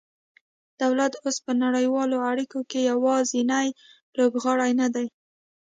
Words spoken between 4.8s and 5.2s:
نه دی